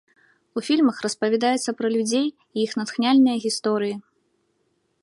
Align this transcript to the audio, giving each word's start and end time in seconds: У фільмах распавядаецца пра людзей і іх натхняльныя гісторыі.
У 0.59 0.63
фільмах 0.69 1.01
распавядаецца 1.05 1.75
пра 1.81 1.87
людзей 1.97 2.27
і 2.27 2.57
іх 2.65 2.71
натхняльныя 2.81 3.37
гісторыі. 3.47 3.95